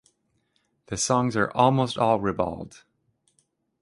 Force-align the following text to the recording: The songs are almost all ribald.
The 0.87 0.97
songs 0.97 1.37
are 1.37 1.51
almost 1.51 1.95
all 1.95 2.19
ribald. 2.19 2.83